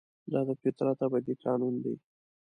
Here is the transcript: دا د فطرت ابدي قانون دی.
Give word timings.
دا 0.31 0.39
د 0.47 0.49
فطرت 0.61 0.99
ابدي 1.07 1.33
قانون 1.43 1.75
دی. 1.83 1.95